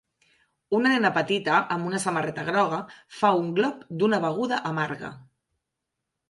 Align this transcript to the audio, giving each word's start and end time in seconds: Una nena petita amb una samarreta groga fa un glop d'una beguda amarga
Una 0.77 0.93
nena 0.93 1.11
petita 1.17 1.59
amb 1.75 1.89
una 1.89 1.99
samarreta 2.05 2.45
groga 2.47 2.79
fa 3.19 3.31
un 3.43 3.53
glop 3.61 3.85
d'una 4.01 4.21
beguda 4.25 4.61
amarga 4.73 5.13